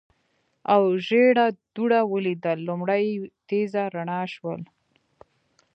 [0.73, 4.61] او ژېړه دوړه ولیدل، لومړی یوه تېزه رڼا شول.